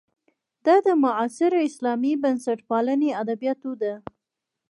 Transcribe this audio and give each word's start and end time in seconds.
دا 0.65 0.75
د 0.85 0.87
معاصرې 1.03 1.59
اسلامي 1.69 2.13
بنسټپالنې 2.23 3.09
ادبیاتو 3.21 3.71
ده. 3.81 3.93